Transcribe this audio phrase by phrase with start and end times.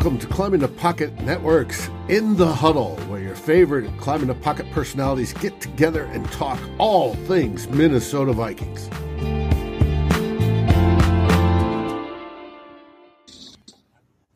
[0.00, 4.64] Welcome to Climbing the Pocket Networks in the Huddle, where your favorite Climbing the Pocket
[4.72, 8.88] personalities get together and talk all things Minnesota Vikings.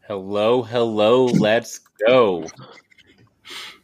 [0.06, 2.44] Hello, hello, let's go.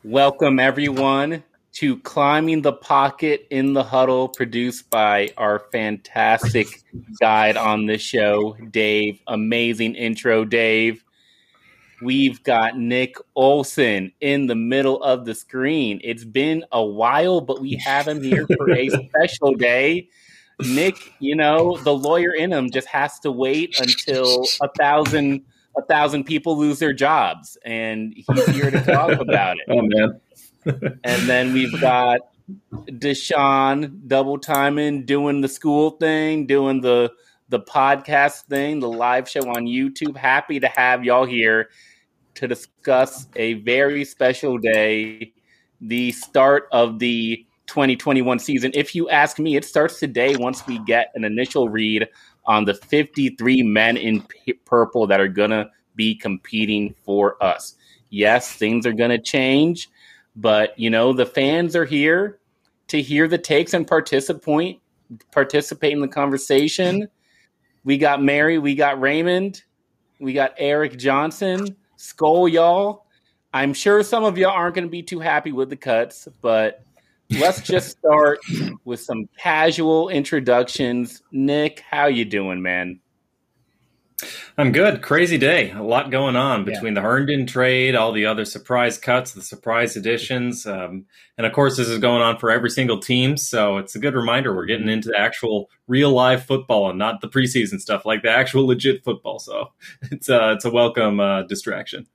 [0.04, 1.42] Welcome, everyone,
[1.76, 6.82] to Climbing the Pocket in the Huddle, produced by our fantastic
[7.18, 9.18] guide on the show, Dave.
[9.26, 11.02] Amazing intro, Dave.
[12.02, 16.00] We've got Nick Olson in the middle of the screen.
[16.02, 20.08] It's been a while, but we have him here for a special day.
[20.60, 25.42] Nick, you know, the lawyer in him just has to wait until a thousand
[25.76, 29.64] a thousand people lose their jobs, and he's here to talk about it.
[29.68, 30.20] Oh man!
[31.04, 32.20] and then we've got
[32.72, 37.12] Deshaun double timing, doing the school thing, doing the
[37.50, 40.16] the podcast thing, the live show on YouTube.
[40.16, 41.68] Happy to have y'all here
[42.34, 45.32] to discuss a very special day,
[45.80, 48.72] the start of the 2021 season.
[48.74, 52.08] If you ask me, it starts today once we get an initial read
[52.44, 57.74] on the 53 men in p- purple that are going to be competing for us.
[58.10, 59.88] Yes, things are going to change,
[60.34, 62.40] but you know, the fans are here
[62.88, 64.80] to hear the takes and participate
[65.32, 67.08] participate in the conversation.
[67.84, 69.62] We got Mary, we got Raymond,
[70.20, 73.04] we got Eric Johnson, Skull y'all.
[73.52, 76.82] I'm sure some of y'all aren't going to be too happy with the cuts, but
[77.28, 78.38] let's just start
[78.86, 81.22] with some casual introductions.
[81.30, 83.00] Nick, how you doing, man?
[84.58, 85.02] I'm good.
[85.02, 85.70] Crazy day.
[85.70, 87.00] A lot going on between yeah.
[87.00, 90.66] the Herndon trade, all the other surprise cuts, the surprise additions.
[90.66, 91.06] Um,
[91.38, 93.36] and of course, this is going on for every single team.
[93.36, 97.28] So it's a good reminder we're getting into actual real live football and not the
[97.28, 99.38] preseason stuff, like the actual legit football.
[99.38, 99.72] So
[100.10, 102.06] it's, uh, it's a welcome uh, distraction.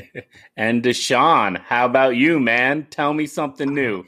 [0.56, 2.86] and Deshaun, how about you, man?
[2.90, 4.04] Tell me something new.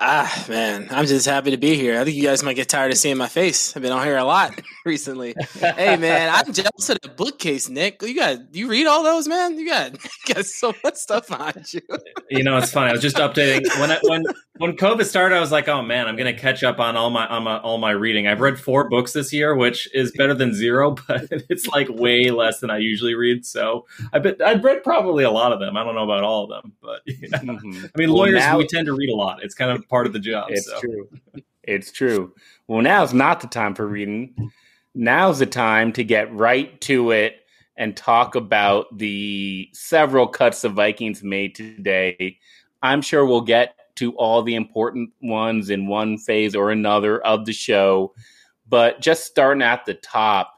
[0.00, 2.00] Ah, man, I'm just happy to be here.
[2.00, 3.74] I think you guys might get tired of seeing my face.
[3.76, 5.34] I've been on here a lot recently.
[5.60, 8.00] hey, man, I'm jealous of the bookcase, Nick.
[8.02, 9.58] You got you read all those, man.
[9.58, 11.80] You got you got so much stuff behind you.
[12.30, 12.90] you know, it's funny.
[12.90, 14.24] I was just updating when I, when
[14.58, 15.36] when COVID started.
[15.36, 17.78] I was like, oh man, I'm gonna catch up on all my on my all
[17.78, 18.26] my reading.
[18.26, 22.30] I've read four books this year, which is better than zero, but it's like way
[22.30, 23.46] less than I usually read.
[23.46, 25.76] So I bet I've read probably a lot of them.
[25.76, 27.86] I don't know about all of them, but mm-hmm.
[27.94, 29.42] I mean, well, lawyers now- we tend to read a lot.
[29.42, 30.48] It's kind of part of the job.
[30.50, 30.80] It's so.
[30.80, 31.08] true.
[31.62, 32.32] It's true.
[32.66, 34.50] Well, now's not the time for reading.
[34.94, 37.36] Now's the time to get right to it
[37.76, 42.38] and talk about the several cuts the Vikings made today.
[42.82, 47.44] I'm sure we'll get to all the important ones in one phase or another of
[47.46, 48.14] the show.
[48.68, 50.52] But just starting at the top,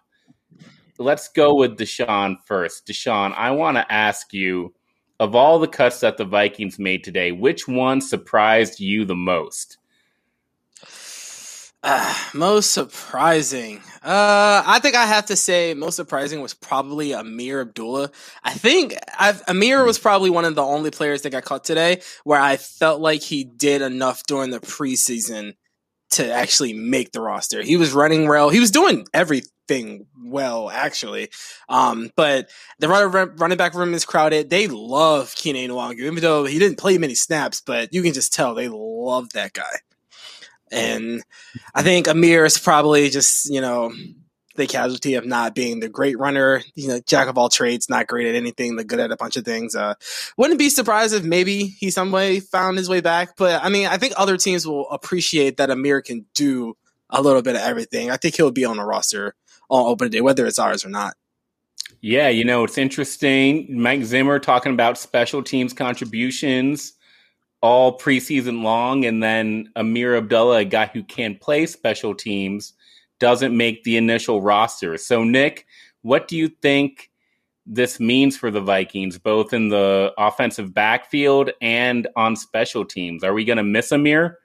[0.99, 2.87] let's go with Deshaun first.
[2.87, 4.75] Deshaun, I want to ask you
[5.19, 9.77] of all the cuts that the Vikings made today, which one surprised you the most?
[11.83, 13.79] Uh, most surprising.
[14.03, 18.11] Uh, I think I have to say most surprising was probably Ameer Abdullah.
[18.45, 22.03] I think I've, Ameer was probably one of the only players that got caught today
[22.25, 25.55] where I felt like he did enough during the preseason
[26.11, 27.63] to actually make the roster.
[27.63, 28.51] He was running well.
[28.51, 31.31] He was doing everything well, actually.
[31.69, 34.51] Um, but the running, running back room is crowded.
[34.51, 38.35] They love Keenan Nwangwu, even though he didn't play many snaps, but you can just
[38.35, 39.79] tell they love that guy.
[40.71, 41.23] And
[41.75, 43.93] I think Ameer is probably just, you know,
[44.57, 48.07] the casualty of not being the great runner, you know, jack of all trades, not
[48.07, 49.75] great at anything, but good at a bunch of things.
[49.75, 49.95] Uh,
[50.37, 53.37] wouldn't be surprised if maybe he some way found his way back.
[53.37, 56.77] But I mean, I think other teams will appreciate that Ameer can do
[57.09, 58.11] a little bit of everything.
[58.11, 59.35] I think he'll be on the roster
[59.69, 61.15] on open day, whether it's ours or not.
[62.01, 63.81] Yeah, you know, it's interesting.
[63.81, 66.95] Mike Zimmer talking about special teams contributions
[67.63, 72.73] all preseason long, and then Ameer Abdullah, a guy who can play special teams,
[73.19, 74.97] doesn't make the initial roster.
[74.97, 75.67] So, Nick,
[76.03, 77.11] what do you think
[77.67, 83.23] this means for the Vikings, both in the offensive backfield and on special teams?
[83.23, 84.37] Are we going to miss Ameer?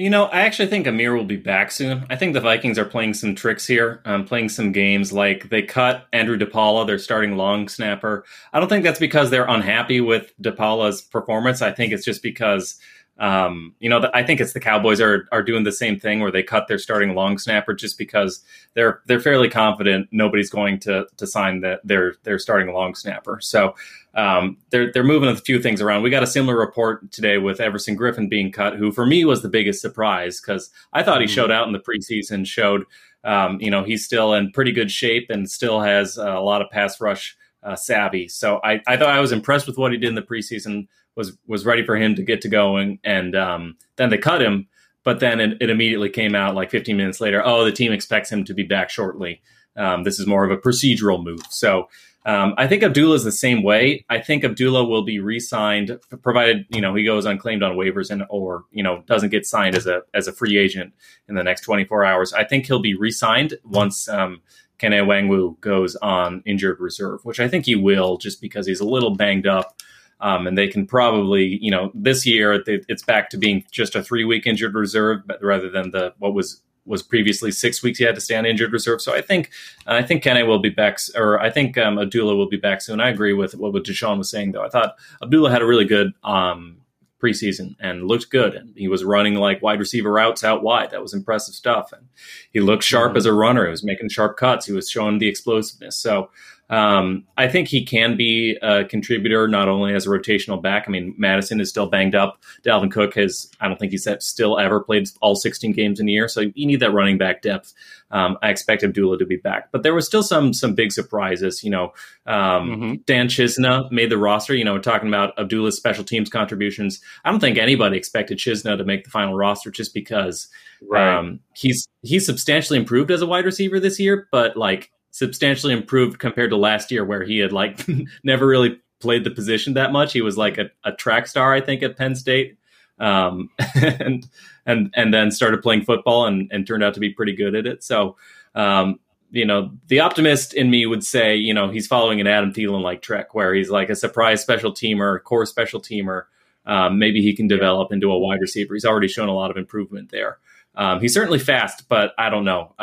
[0.00, 2.06] You know, I actually think Ameer will be back soon.
[2.08, 5.60] I think the Vikings are playing some tricks here, um, playing some games like they
[5.60, 8.24] cut Andrew DePaola, their starting long snapper.
[8.54, 11.60] I don't think that's because they're unhappy with DePaola's performance.
[11.60, 12.80] I think it's just because
[13.20, 16.32] um, you know, I think it's the Cowboys are are doing the same thing where
[16.32, 18.42] they cut their starting long snapper just because
[18.74, 23.38] they're they're fairly confident nobody's going to to sign the, their their starting long snapper.
[23.42, 23.74] So
[24.14, 26.02] um, they're they're moving a few things around.
[26.02, 29.42] We got a similar report today with Everson Griffen being cut, who for me was
[29.42, 31.34] the biggest surprise because I thought he mm-hmm.
[31.34, 32.84] showed out in the preseason, showed
[33.24, 36.70] um, you know, he's still in pretty good shape and still has a lot of
[36.70, 38.28] pass rush uh, savvy.
[38.28, 40.88] So I, I thought I was impressed with what he did in the preseason.
[41.16, 44.68] Was was ready for him to get to going, and um, then they cut him.
[45.02, 47.42] But then it, it, immediately came out like 15 minutes later.
[47.44, 49.40] Oh, the team expects him to be back shortly.
[49.74, 51.40] Um, this is more of a procedural move.
[51.48, 51.88] So
[52.26, 54.04] um, I think Abdullah is the same way.
[54.10, 58.24] I think Abdullah will be re-signed, provided you know he goes unclaimed on waivers and
[58.28, 60.92] or you know doesn't get signed as a as a free agent
[61.28, 62.32] in the next 24 hours.
[62.34, 64.42] I think he'll be re-signed once um,
[64.78, 68.86] Kene Nwangwu goes on injured reserve, which I think he will, just because he's a
[68.86, 69.76] little banged up.
[70.20, 74.02] Um, and they can probably, you know, this year it's back to being just a
[74.02, 78.04] three week injured reserve, but rather than the what was was previously six weeks he
[78.04, 79.00] had to stay on injured reserve.
[79.00, 79.50] So I think
[79.86, 83.00] I think Kene will be back, or I think um, Abdullah will be back soon.
[83.00, 84.64] I agree with what Deshaun was saying, though.
[84.64, 86.78] I thought Abdullah had a really good um,
[87.22, 90.90] preseason and looked good, and he was running like wide receiver routes out wide.
[90.90, 92.08] That was impressive stuff, and
[92.52, 93.18] he looked sharp mm-hmm.
[93.18, 93.66] as a runner.
[93.66, 94.66] He was making sharp cuts.
[94.66, 95.96] He was showing the explosiveness.
[95.96, 96.30] So
[96.70, 100.84] um, I think he can be a contributor not only as a rotational back.
[100.86, 102.40] I mean, Mattison is still banged up.
[102.64, 106.12] Dalvin Cook has, I don't think he's still ever played all 16 games in a
[106.12, 106.28] year.
[106.28, 107.74] So you need that running back depth.
[108.12, 111.62] Um, I expect Abdullah to be back, but there was still some some big surprises.
[111.62, 111.92] You know,
[112.26, 112.94] um, mm-hmm.
[113.04, 114.54] Dan Chisena made the roster.
[114.54, 117.00] You know, we're talking about Abdullah's special teams contributions.
[117.24, 120.48] I don't think anybody expected Chisena to make the final roster just because
[120.88, 121.18] right.
[121.18, 126.18] um, he's he's substantially improved as a wide receiver this year, but like substantially improved
[126.18, 127.86] compared to last year, where he had like
[128.24, 130.12] never really played the position that much.
[130.12, 132.58] He was like a, a track star, I think, at Penn State,
[132.98, 134.26] um, and
[134.66, 137.66] and and then started playing football and, and turned out to be pretty good at
[137.66, 137.82] it.
[137.82, 138.16] So.
[138.54, 138.98] Um,
[139.32, 142.82] you know, the optimist in me would say, you know, he's following an Adam Thielen
[142.82, 146.24] like trek where he's like a surprise special teamer, core special teamer.
[146.66, 148.74] Um, maybe he can develop into a wide receiver.
[148.74, 150.38] He's already shown a lot of improvement there.
[150.74, 152.74] Um, he's certainly fast, but I don't know.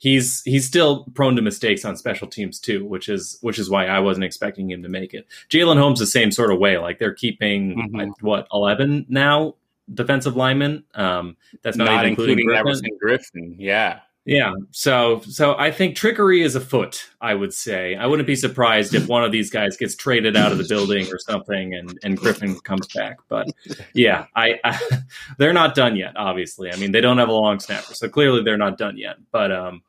[0.00, 3.86] He's he's still prone to mistakes on special teams too, which is which is why
[3.86, 5.26] I wasn't expecting him to make it.
[5.50, 6.78] Jalen Holmes the same sort of way.
[6.78, 7.96] Like they're keeping mm-hmm.
[7.96, 9.56] like, what eleven now
[9.92, 10.84] defensive linemen.
[10.94, 13.56] Um, that's not, not including, including Everson Griffen.
[13.58, 14.00] Yeah.
[14.26, 17.08] Yeah, so so I think trickery is afoot.
[17.22, 20.52] I would say I wouldn't be surprised if one of these guys gets traded out
[20.52, 23.16] of the building or something, and and Griffen comes back.
[23.28, 23.48] But
[23.94, 24.78] yeah, I, I,
[25.38, 26.12] they're not done yet.
[26.16, 29.16] Obviously, I mean they don't have a long snapper, so clearly they're not done yet.
[29.32, 29.82] But um,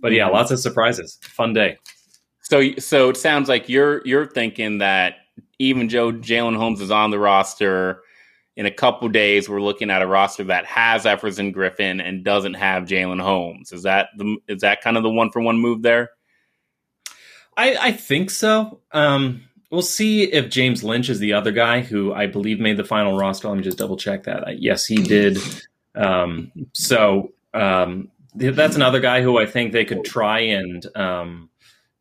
[0.00, 1.18] but yeah, lots of surprises.
[1.22, 1.78] Fun day.
[2.42, 5.16] So so it sounds like you're you're thinking that
[5.58, 8.02] even Joe Jalen Holmes is on the roster
[8.56, 12.54] in a couple days, we're looking at a roster that has Everson Griffen and doesn't
[12.54, 13.72] have Jalen Holmes.
[13.72, 16.10] Is that the is that kind of the one for one move there?
[17.56, 18.80] I, I think so.
[18.92, 22.84] Um, we'll see if James Lynch is the other guy who I believe made the
[22.84, 23.48] final roster.
[23.48, 24.60] Let me just double check that.
[24.60, 25.38] Yes, he did.
[25.94, 31.50] Um, so um, that's another guy who I think they could try and um,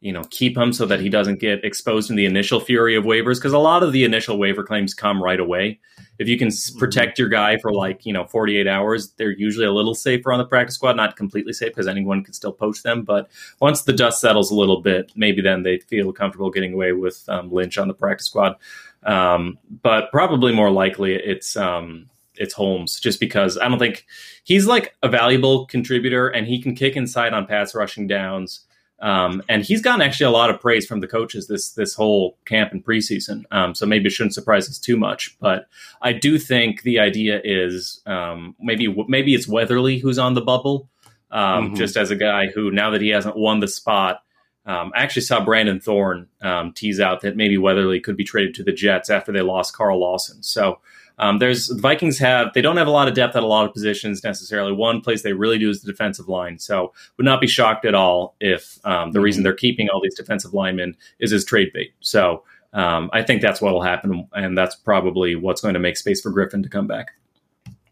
[0.01, 3.05] you know keep him so that he doesn't get exposed in the initial fury of
[3.05, 5.79] waivers because a lot of the initial waiver claims come right away
[6.17, 6.79] if you can mm-hmm.
[6.79, 10.39] protect your guy for like you know 48 hours they're usually a little safer on
[10.39, 13.29] the practice squad not completely safe because anyone can still poach them but
[13.59, 17.23] once the dust settles a little bit maybe then they feel comfortable getting away with
[17.29, 18.55] um, lynch on the practice squad
[19.03, 24.05] um, but probably more likely it's um, it's Holmes just because I don't think
[24.43, 28.65] he's like a valuable contributor and he can kick inside on pass rushing downs.
[28.99, 32.37] Um, and he's gotten actually a lot of praise from the coaches this this whole
[32.45, 33.45] camp and preseason.
[33.49, 35.37] Um, so maybe it shouldn't surprise us too much.
[35.39, 35.65] But
[36.01, 40.87] I do think the idea is um, maybe maybe it's Weatherly who's on the bubble,
[41.31, 41.75] um, mm-hmm.
[41.75, 44.21] just as a guy who now that he hasn't won the spot.
[44.67, 48.53] Um, I actually saw Brandon Thorn um, tease out that maybe Weatherly could be traded
[48.55, 50.43] to the Jets after they lost Carl Lawson.
[50.43, 50.79] So
[51.17, 53.65] um, there's the Vikings have they don't have a lot of depth at a lot
[53.65, 54.71] of positions necessarily.
[54.71, 56.59] One place they really do is the defensive line.
[56.59, 59.23] So would not be shocked at all if um, the mm-hmm.
[59.23, 61.93] reason they're keeping all these defensive linemen is as trade bait.
[61.99, 65.97] So um, I think that's what will happen, and that's probably what's going to make
[65.97, 67.11] space for Griffen to come back.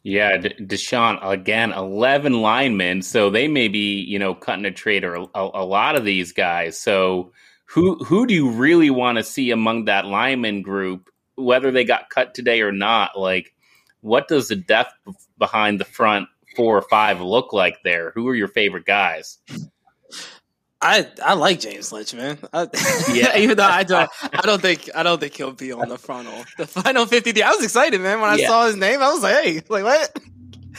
[0.03, 5.15] Yeah, Deshaun again, eleven linemen, so they may be you know cutting a trade or
[5.15, 6.79] a, a lot of these guys.
[6.79, 7.33] So
[7.65, 11.09] who who do you really want to see among that lineman group
[11.39, 13.53] whether they got cut today or not, like
[14.01, 14.93] what does the depth
[15.37, 18.11] behind the front four or five look like there?
[18.11, 19.39] Who are your favorite guys?
[20.81, 22.37] I I like James Lynch, man.
[22.53, 22.67] I,
[23.13, 25.97] yeah, even though I don't I don't think I don't think he'll be on the
[25.97, 27.43] final the final fifty.
[27.43, 28.47] I was excited, man, when I yeah.
[28.47, 29.01] saw his name.
[29.01, 30.19] I was like, hey, like what?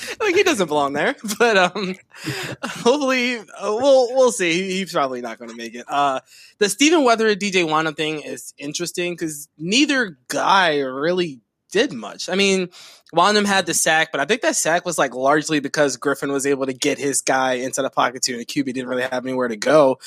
[0.20, 1.94] like he doesn't belong there, but um,
[2.64, 4.78] hopefully uh, we'll we'll see.
[4.78, 5.84] he's probably not going to make it.
[5.88, 6.20] Uh,
[6.58, 11.40] the Stephen Weather DJ Wonnum thing is interesting because neither guy really
[11.70, 12.28] did much.
[12.28, 12.68] I mean,
[13.14, 16.46] Wonnum had the sack, but I think that sack was like largely because Griffen was
[16.46, 19.48] able to get his guy into the pocket too, and QB didn't really have anywhere
[19.48, 19.98] to go.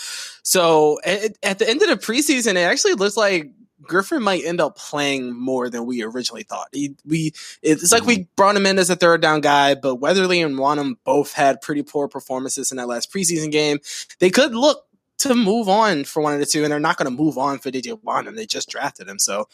[0.43, 3.51] So at, at the end of the preseason, it actually looks like
[3.83, 6.67] Griffen might end up playing more than we originally thought.
[6.71, 10.41] He, we it's like we brought him in as a third down guy, but Weatherly
[10.41, 13.79] and Wonnum both had pretty poor performances in that last preseason game.
[14.19, 14.85] They could look
[15.19, 17.59] to move on for one of the two, and they're not going to move on
[17.59, 18.35] for DJ Wonnum.
[18.35, 19.47] They just drafted him, so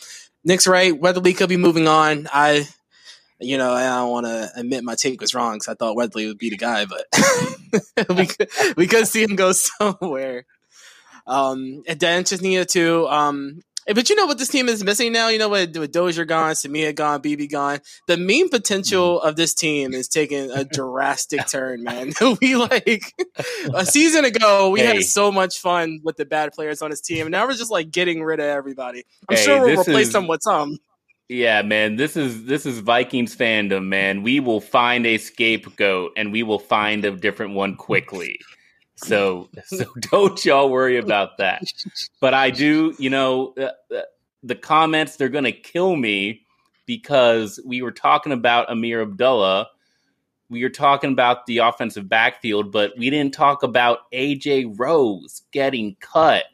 [0.44, 0.98] Nick's right.
[0.98, 2.28] Weatherly could be moving on.
[2.32, 2.68] I,
[3.40, 6.28] you know, I don't want to admit my take was wrong because I thought Weatherly
[6.28, 7.06] would be the guy, but
[8.16, 10.46] we could, we could see him go somewhere.
[11.28, 13.08] Um, and then Chisena too.
[13.08, 13.62] Um,
[13.94, 15.30] but you know what this team is missing now?
[15.30, 15.76] You know what?
[15.76, 17.80] With Dozier gone, Samia gone, Beebe gone.
[18.08, 19.28] The meme potential mm-hmm.
[19.28, 22.14] of this team is taking a drastic turn, man.
[22.42, 23.14] we like
[23.74, 24.88] a season ago, we hey.
[24.88, 27.72] had so much fun with the bad players on this team, and now we're just
[27.72, 29.04] like getting rid of everybody.
[29.30, 30.78] I'm hey, sure we'll replace is, them with some.
[31.28, 34.24] Yeah, man, this is this is Vikings fandom, man.
[34.24, 38.40] We will find a scapegoat, and we will find a different one quickly.
[39.00, 41.64] So, so don't y'all worry about that.
[42.20, 44.02] But I do, you know, uh, uh
[44.44, 46.46] the comments they're going to kill me
[46.86, 49.68] because we were talking about Ameer Abdullah.
[50.50, 55.96] We were talking about the offensive backfield, but we didn't talk about AJ Rose getting
[56.00, 56.46] cut.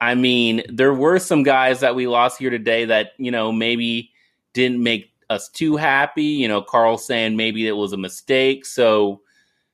[0.00, 4.12] I mean, there were some guys that we lost here today that, you know, maybe
[4.52, 6.22] didn't make us too happy.
[6.22, 8.66] You know, Carl saying maybe it was a mistake.
[8.66, 9.22] So,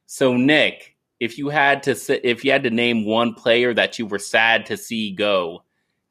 [0.07, 0.92] so Nick,
[1.23, 4.67] if you had to if you had to name one player that you were sad
[4.67, 5.63] to see go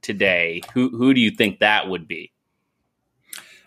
[0.01, 2.32] today, who who do you think that would be?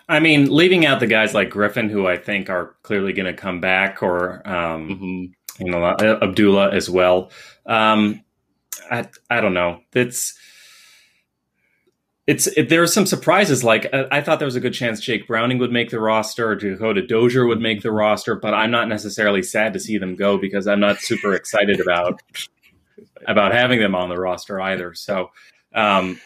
[0.09, 3.39] I mean, leaving out the guys like Griffen, who I think are clearly going to
[3.39, 5.65] come back, or um, mm-hmm.
[5.67, 7.31] you know Abdullah as well.
[7.67, 8.25] Um,
[8.91, 9.81] I I don't know.
[9.93, 10.39] It's
[12.27, 13.63] it's it, there are some surprises.
[13.63, 16.49] Like I, I, thought there was a good chance Jake Browning would make the roster,
[16.49, 20.17] or Dakota Dozier would make the roster, but I'm not necessarily sad to see them
[20.17, 22.23] go because I'm not super excited about
[23.27, 24.95] about having them on the roster either.
[24.95, 25.31] So
[25.75, 26.19] um,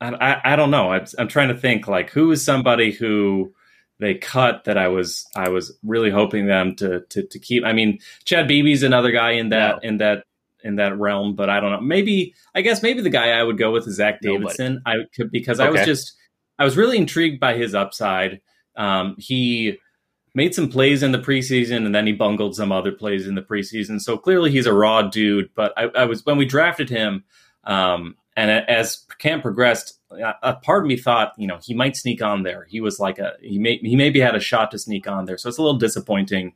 [0.00, 0.92] I, I, I don't know.
[0.92, 3.52] I'm, I'm trying to think like who is somebody who
[3.98, 7.64] they cut that I was I was really hoping them to to, to keep.
[7.64, 10.24] I mean, Chad Beebe's another guy in that in that
[10.64, 11.80] in that realm, but I don't know.
[11.80, 14.82] Maybe I guess maybe the guy I would go with is Zach Davidson.
[14.84, 15.02] Nobody.
[15.02, 15.68] I could because okay.
[15.68, 16.16] I was just
[16.58, 18.40] I was really intrigued by his upside.
[18.76, 19.78] Um, he
[20.34, 23.42] made some plays in the preseason and then he bungled some other plays in the
[23.42, 24.00] preseason.
[24.00, 25.50] So clearly he's a raw dude.
[25.54, 27.24] But I, I was when we drafted him,
[27.64, 29.98] um, and as camp progressed,
[30.42, 32.66] a part of me thought, you know, he might sneak on there.
[32.68, 35.38] He was like a he may he maybe had a shot to sneak on there.
[35.38, 36.52] So it's a little disappointing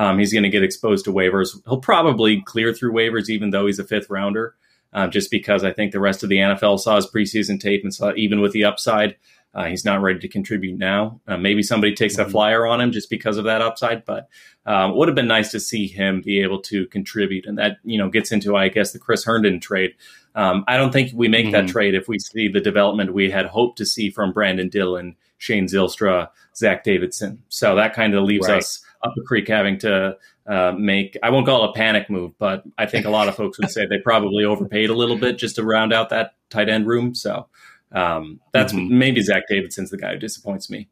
[0.00, 1.60] um, he's going to get exposed to waivers.
[1.66, 4.54] He'll probably clear through waivers, even though he's a fifth rounder,
[4.94, 7.92] uh, just because I think the rest of the NFL saw his preseason tape and
[7.92, 9.16] saw even with the upside,
[9.52, 11.20] uh, he's not ready to contribute now.
[11.28, 12.30] Uh, maybe somebody takes mm-hmm.
[12.30, 14.30] a flyer on him just because of that upside, but
[14.64, 17.44] um, would have been nice to see him be able to contribute.
[17.44, 19.92] And that you know gets into I guess the Chris Herndon trade.
[20.34, 21.66] Um, I don't think we make mm-hmm.
[21.66, 25.16] that trade if we see the development we had hoped to see from Brandon Dillon,
[25.36, 27.42] Shane Zylstra, Zach Davidson.
[27.50, 28.58] So that kind of leaves right.
[28.58, 30.16] us up a creek having to
[30.46, 33.36] uh, make I won't call it a panic move, but I think a lot of
[33.36, 36.68] folks would say they probably overpaid a little bit just to round out that tight
[36.68, 37.14] end room.
[37.14, 37.46] So
[37.92, 38.98] um, that's mm-hmm.
[38.98, 40.88] maybe Zach Davidson's the guy who disappoints me.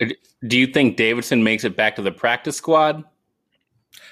[0.46, 3.04] Do you think Davidson makes it back to the practice squad?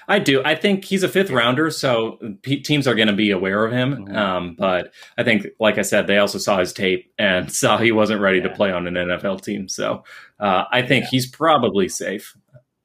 [0.09, 0.41] I do.
[0.43, 3.73] I think he's a fifth rounder, so p- teams are going to be aware of
[3.73, 4.05] him.
[4.05, 4.15] Mm-hmm.
[4.15, 7.91] Um, but I think, like I said, they also saw his tape and saw he
[7.91, 8.43] wasn't ready yeah.
[8.47, 9.67] to play on an NFL team.
[9.67, 10.03] So
[10.39, 11.09] uh, I think yeah.
[11.11, 12.35] he's probably safe.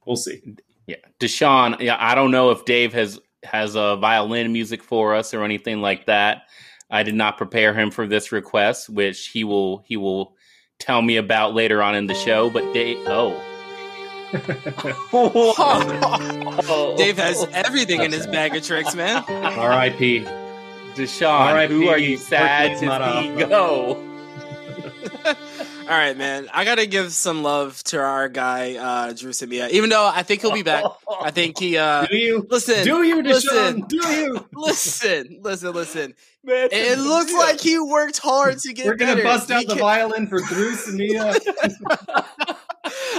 [0.04, 0.42] We'll see.
[0.86, 1.80] Yeah, Deshaun.
[1.80, 5.80] Yeah, I don't know if Dave has has a violin music for us or anything
[5.80, 6.42] like that.
[6.90, 10.36] I did not prepare him for this request, which he will he will
[10.78, 12.50] tell me about later on in the show.
[12.50, 13.40] But Dave, oh.
[16.96, 19.22] Dave has everything in his bag of tricks, man.
[19.28, 20.20] R.I.P.
[20.94, 21.72] Deshaun, R.I.P.
[21.72, 22.86] who are you sad to see
[23.46, 24.02] go?
[25.92, 26.48] All right, man.
[26.54, 29.68] I gotta give some love to our guy, uh, Dru Samia.
[29.68, 30.84] Even though I think he'll be back.
[31.20, 36.14] I think he uh Do you listen do you listen, do you listen, listen, listen.
[36.44, 39.24] Man, it looks like he worked hard to get We're gonna better.
[39.24, 41.38] bust out the violin for Dru Samia.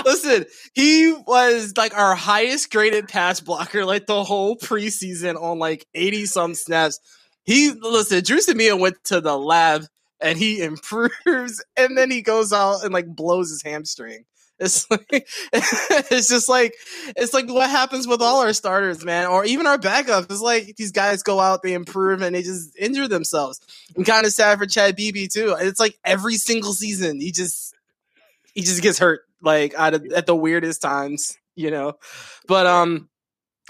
[0.05, 5.85] listen, he was like our highest graded pass blocker like the whole preseason on like
[5.93, 6.99] 80 some snaps.
[7.43, 9.85] He listen, Dru Samia went to the lab
[10.23, 14.25] and he improves and then he goes out and like blows his hamstring.
[14.59, 16.73] It's like it's just like
[17.15, 20.31] it's like what happens with all our starters, man, or even our backups.
[20.31, 23.59] It's like these guys go out, they improve, and they just injure themselves.
[23.97, 25.55] I'm kind of sad for Chad Beebe too.
[25.59, 27.75] It's like every single season he just
[28.53, 31.93] he just gets hurt like at, at the weirdest times, you know.
[32.47, 33.09] But um,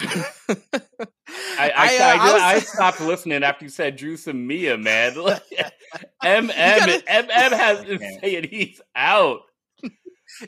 [0.00, 0.56] I
[1.58, 5.14] I, I, uh, I, was, I, stopped listening after you said Dru Samia, man.
[6.24, 6.50] MM
[7.06, 9.42] MM has been saying he's out.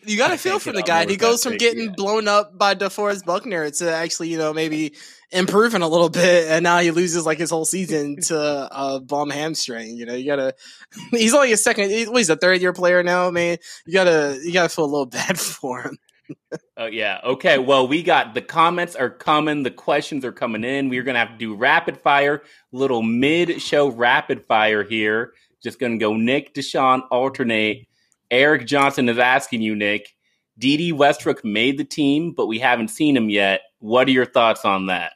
[0.04, 1.06] You got to feel for the guy.
[1.06, 1.92] He goes from getting yeah.
[1.96, 4.94] blown up by DeForest Buckner to actually, you know, maybe
[5.30, 9.30] improving a little bit, and now he loses like his whole season to a bum
[9.30, 9.96] hamstring.
[9.96, 10.54] You know, you gotta.
[11.12, 11.90] He's only a second.
[11.90, 13.58] He's a third year player now, man.
[13.86, 15.98] You gotta, you gotta feel a little bad for him.
[16.78, 17.20] Oh yeah.
[17.24, 17.56] Okay.
[17.58, 19.62] Well, we got the comments are coming.
[19.62, 20.90] The questions are coming in.
[20.90, 25.32] We're gonna have to do rapid fire, little mid show rapid fire here.
[25.62, 27.86] Just gonna go Nick Deshaun alternate.
[28.30, 30.14] Eric Johnson is asking you, Nick.
[30.58, 33.62] Dede Westbrook made the team, but we haven't seen him yet.
[33.78, 35.12] What are your thoughts on that?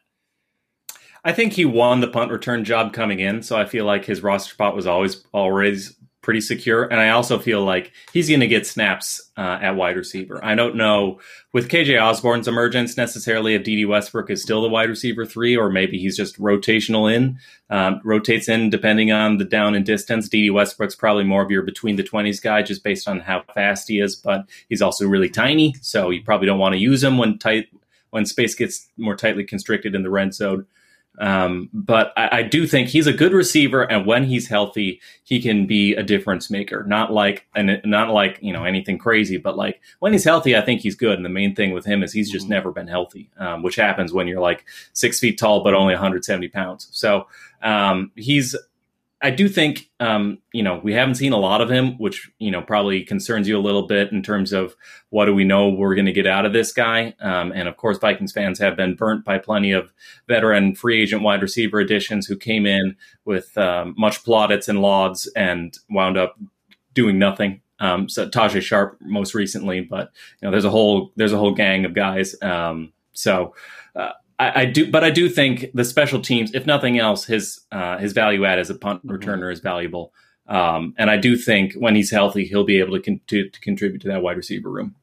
[1.24, 4.22] I think he won the punt return job coming in, so I feel like his
[4.22, 6.84] roster spot was always always pretty secure.
[6.84, 10.44] And I also feel like he's going to get snaps uh, at wide receiver.
[10.44, 11.18] I don't know
[11.52, 15.70] with KJ Osborn's emergence necessarily if Dede Westbrook is still the wide receiver three, or
[15.70, 17.38] maybe he's just rotational in,
[17.70, 20.28] um, rotates in depending on the down and distance.
[20.28, 23.88] Dede Westbrook's probably more of your between the 20s guy just based on how fast
[23.88, 25.74] he is, but he's also really tiny.
[25.80, 27.68] So you probably don't want to use him when tight,
[28.10, 30.66] when space gets more tightly constricted in the red zone.
[31.20, 35.40] Um, but I, I, do think he's a good receiver, and when he's healthy, he
[35.40, 36.82] can be a difference maker.
[36.84, 40.62] Not like and not like you know anything crazy, but like when he's healthy, I
[40.62, 41.16] think he's good.
[41.16, 42.54] And the main thing with him is he's just mm-hmm.
[42.54, 46.48] never been healthy, um, which happens when you're like six feet tall but only 170
[46.48, 46.88] pounds.
[46.90, 47.26] So
[47.60, 48.56] um, he's
[49.22, 52.50] I do think, um, you know, we haven't seen a lot of him, which, you
[52.50, 54.74] know, probably concerns you a little bit in terms of
[55.10, 57.14] what do we know we're going to get out of this guy.
[57.20, 59.92] Um, and of course, Vikings fans have been burnt by plenty of
[60.26, 62.96] veteran free agent wide receiver additions who came in
[63.26, 66.38] with um, much plaudits and lauds and wound up
[66.94, 67.60] doing nothing.
[67.78, 71.54] Um, so Tajae Sharpe most recently, but you know, there's a whole there's a whole
[71.54, 72.34] gang of guys.
[72.42, 73.54] Um, so
[73.94, 77.60] uh, I, I, do, but I do think the special teams, if nothing else, his
[77.70, 79.14] uh, his value add as a punt mm-hmm.
[79.14, 80.14] returner is valuable.
[80.48, 83.60] Um, and I do think when he's healthy, he'll be able to, con- to, to
[83.60, 84.96] contribute to that wide receiver room.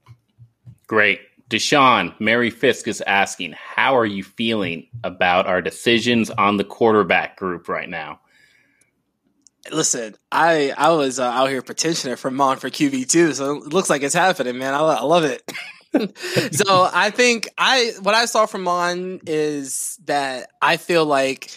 [0.88, 1.22] Great.
[1.50, 7.38] Deshaun, Mary Fisk is asking, how are you feeling about our decisions on the quarterback
[7.38, 8.20] group right now?
[9.72, 13.74] Listen, I I was uh, out here petitioning for Mond for QB two, so it
[13.74, 14.74] looks like it's happening, man.
[14.74, 15.44] I, I love it.
[16.52, 21.52] so I think I what I saw from Mond is that I feel like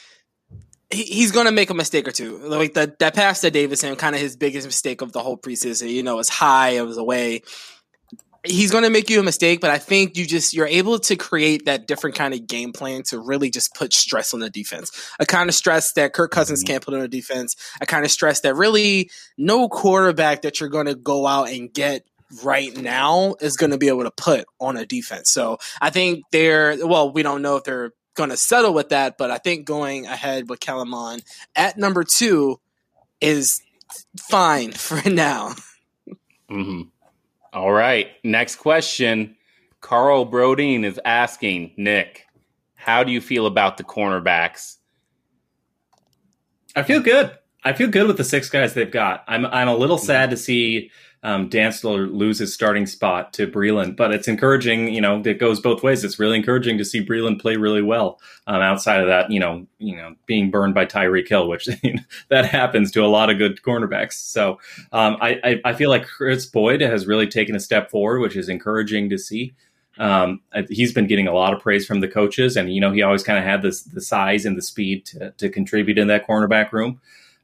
[0.91, 2.39] he, he's going to make a mistake or two.
[2.39, 5.91] Like the, that pass to Davidson, kind of his biggest mistake of the whole preseason.
[5.91, 7.43] You know, it's high, it was away.
[8.43, 11.15] He's going to make you a mistake, but I think you just you're able to
[11.15, 14.91] create that different kind of game plan to really just put stress on the defense.
[15.21, 16.73] A kind of stress that Kirk Cousins mm-hmm.
[16.73, 17.55] can't put on the defense.
[17.83, 21.71] A kind of stress that really no quarterback that you're going to go out and
[21.71, 22.07] get
[22.43, 25.31] right now is going to be able to put on a defense.
[25.31, 29.17] So I think they're, well, we don't know if they're going to settle with that,
[29.19, 31.23] but I think going ahead with Kellen Mond
[31.57, 32.61] at number two
[33.21, 33.61] is
[34.19, 35.55] fine for now.
[36.51, 36.83] Mm-hmm.
[37.53, 38.09] All right.
[38.23, 39.37] Next question.
[39.81, 42.27] Carl Brodeen is asking Nick,
[42.75, 44.77] how do you feel about the cornerbacks?
[46.77, 47.37] I feel good.
[47.65, 49.25] I feel good with the six guys they've got.
[49.29, 50.91] I'm I'm a little sad to see
[51.23, 54.89] um, Dantzler lose his starting spot to Breeland, but it's encouraging.
[54.89, 56.03] You know, it goes both ways.
[56.03, 58.19] It's really encouraging to see Breeland play really well.
[58.47, 61.69] Um, outside of that, you know, you know, being burned by Tyreek Hill, which
[62.31, 64.15] that happens to a lot of good cornerbacks.
[64.15, 64.61] So
[64.93, 68.37] um, I, I, I feel like Kris Boyd has really taken a step forward, which
[68.37, 69.55] is encouraging to see.
[69.99, 73.03] Um, he's been getting a lot of praise from the coaches, and you know he
[73.03, 76.27] always kind of had this the size and the speed to, to contribute in that
[76.27, 77.01] cornerback room.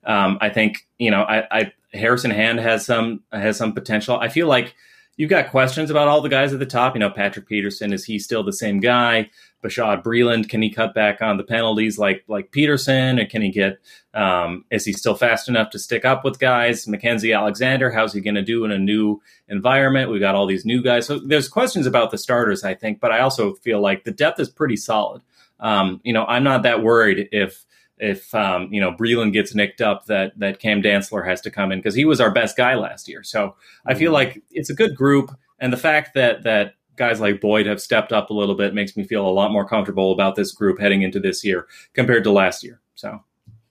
[0.06, 4.18] Um, I think you know I, I, Harrison Hand has some has some potential.
[4.18, 4.74] I feel like
[5.16, 6.94] you've got questions about all the guys at the top.
[6.94, 9.30] You know, Patrick Peterson is he still the same guy?
[9.64, 13.50] Bashaud Breeland can he cut back on the penalties like like Peterson, or can he
[13.50, 13.78] get?
[14.14, 16.86] Um, is he still fast enough to stick up with guys?
[16.86, 20.10] Mackensie Alexander, how's he going to do in a new environment?
[20.10, 23.10] We've got all these new guys, so there's questions about the starters, I think, but
[23.10, 25.22] I also feel like the depth is pretty solid.
[25.58, 27.65] Um, you know, I'm not that worried if
[27.98, 31.72] if um, you know Breeland gets nicked up, that that Cam Dantzler has to come
[31.72, 33.22] in because he was our best guy last year.
[33.22, 33.56] So
[33.86, 34.14] I feel mm-hmm.
[34.14, 38.12] like it's a good group, and the fact that that guys like Boyd have stepped
[38.12, 41.02] up a little bit makes me feel a lot more comfortable about this group heading
[41.02, 42.80] into this year compared to last year.
[42.94, 43.22] So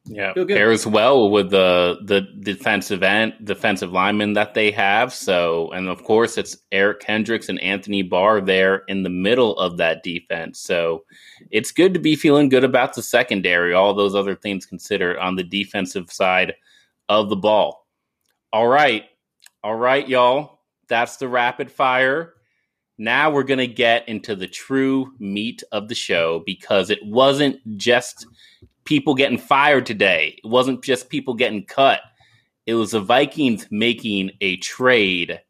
[0.07, 5.11] yeah, pairs well with the the defensive end, defensive lineman that they have.
[5.11, 9.77] So, and of course, it's Eric Kendricks and Anthony Barr there in the middle of
[9.77, 10.59] that defense.
[10.59, 11.05] So,
[11.49, 13.73] it's good to be feeling good about the secondary.
[13.73, 16.53] All those other things considered on the defensive side
[17.09, 17.87] of the ball.
[18.53, 19.05] All right,
[19.63, 20.59] all right, y'all.
[20.87, 22.33] that's the rapid fire.
[22.97, 27.59] Now we're going to get into the true meat of the show because it wasn't
[27.77, 28.25] just
[28.85, 30.39] people getting fired today.
[30.43, 32.01] It wasn't just people getting cut.
[32.65, 35.41] It was the Vikings making a trade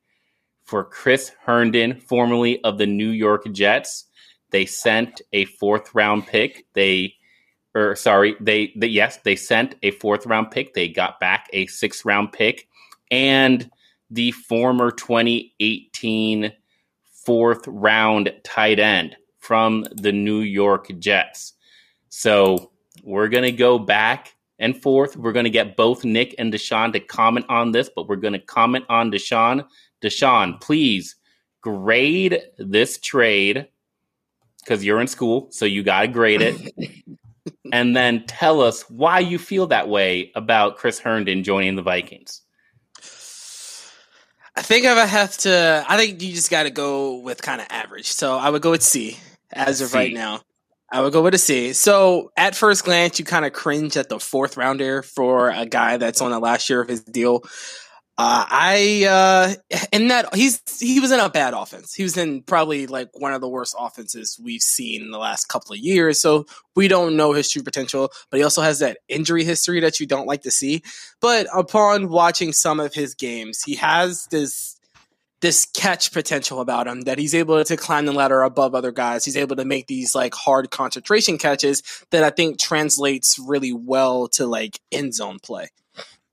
[0.64, 4.06] for Chris Herndon, formerly of the New York Jets.
[4.50, 6.66] They sent a fourth round pick.
[6.74, 7.16] They
[7.76, 10.74] or sorry, they, they yes, they sent a fourth round pick.
[10.74, 12.68] They got back a sixth round pick
[13.12, 13.70] and
[14.10, 16.54] the former 2018
[17.26, 21.54] fourth round tight end from the New York Jets.
[22.10, 22.72] So
[23.06, 25.16] we're going to go back and forth.
[25.16, 28.34] We're going to get both Nick and Deshaun to comment on this, but we're going
[28.34, 29.66] to comment on Deshaun.
[30.02, 31.16] Deshaun, please
[31.62, 33.68] grade this trade
[34.64, 36.74] because you're in school, so you got to grade it.
[37.72, 42.42] and then tell us why you feel that way about Chris Herndon joining the Vikings.
[44.58, 45.86] I think I have to.
[45.88, 48.08] I think you just got to go with kind of average.
[48.08, 49.18] So I would go with C
[49.52, 49.98] as of C.
[49.98, 50.42] right now.
[50.92, 51.74] I would go with a C.
[51.74, 55.98] So at first glance, you kind of cringe at the fourth rounder for a guy
[55.98, 57.44] that's on the last year of his deal.
[58.18, 61.94] Uh, I uh, and that he's he was in a bad offense.
[61.94, 65.50] He was in probably like one of the worst offenses we've seen in the last
[65.50, 66.22] couple of years.
[66.22, 66.46] So
[66.78, 70.06] we don't know his true potential, but he also has that injury history that you
[70.06, 70.82] don't like to see.
[71.20, 74.75] But upon watching some of his games, he has this
[75.46, 79.24] this catch potential about him that he's able to climb the ladder above other guys.
[79.24, 84.28] He's able to make these like hard concentration catches that I think translates really well
[84.30, 85.68] to like end zone play.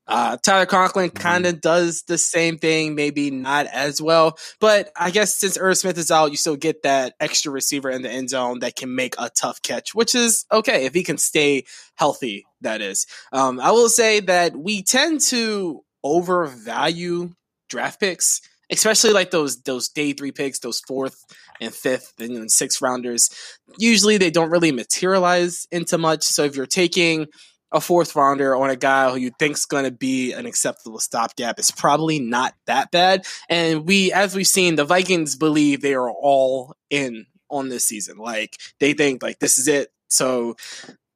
[0.06, 1.22] Uh, Tyler Conklin mm-hmm.
[1.22, 4.38] kind of does the same thing, maybe not as well.
[4.60, 8.00] But I guess since Irv Smith is out, you still get that extra receiver in
[8.00, 11.18] the end zone that can make a tough catch, which is okay if he can
[11.18, 11.64] stay
[11.96, 13.06] healthy, that is.
[13.30, 17.34] Um, I will say that we tend to overvalue
[17.68, 18.40] draft picks,
[18.72, 21.24] especially like those those day three picks, those fourth
[21.60, 23.30] and fifth and sixth rounders.
[23.78, 26.24] Usually they don't really materialize into much.
[26.24, 27.26] So if you're taking
[27.70, 31.58] a fourth rounder on a guy who you think's going to be an acceptable stopgap
[31.58, 33.24] is probably not that bad.
[33.48, 38.18] And we, as we've seen, the Vikings believe they are all in on this season.
[38.18, 39.88] Like they think like this is it.
[40.08, 40.56] So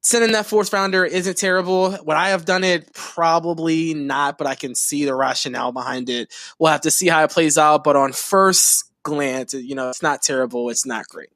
[0.06, 1.90] sending that fourth rounder isn't terrible.
[1.90, 2.92] Would I have done it?
[2.92, 6.32] Probably not, but I can see the rationale behind it.
[6.60, 7.82] We'll have to see how it plays out.
[7.82, 10.70] But on first glance, you know, it's not terrible.
[10.70, 11.30] It's not great.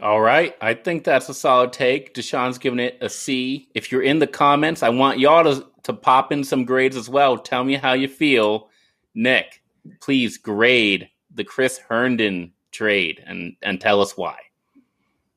[0.00, 0.56] All right.
[0.60, 2.14] I think that's a solid take.
[2.14, 3.68] Deshaun's giving it a C.
[3.74, 7.08] If you're in the comments, I want y'all to, to pop in some grades as
[7.08, 7.38] well.
[7.38, 8.70] Tell me how you feel.
[9.14, 9.62] Nick,
[10.00, 14.36] please grade the Chris Herndon trade and, and tell us why.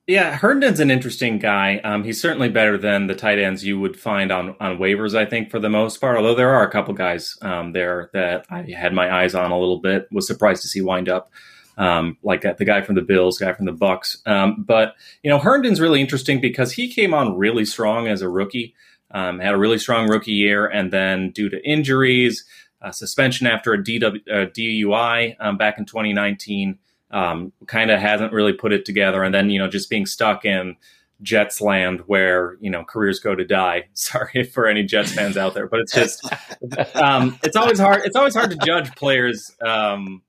[0.05, 1.77] Yeah, Herndon's an interesting guy.
[1.77, 5.25] Um, he's certainly better than the tight ends you would find on, on waivers, I
[5.25, 6.17] think, for the most part.
[6.17, 9.57] Although there are a couple guys um, there that I had my eyes on a
[9.57, 10.09] little bit.
[10.11, 11.31] Was surprised to see wind up
[11.77, 14.17] um, like that, the guy from the Bills, guy from the Bucs.
[14.27, 18.27] Um, but you know, Herndon's really interesting because he came on really strong as a
[18.27, 18.75] rookie,
[19.11, 22.43] um, had a really strong rookie year, and then due to injuries,
[22.91, 26.77] suspension after a DW, uh, DUI um, back in 2019,
[27.13, 30.45] um, kind of hasn't really put it together, and then you know, just being stuck
[30.45, 30.75] in.
[31.21, 33.87] Jets land where you know careers go to die.
[33.93, 36.25] Sorry for any Jets fans out there, but it's just
[36.95, 38.01] um, it's always hard.
[38.03, 40.21] It's always hard to judge players um,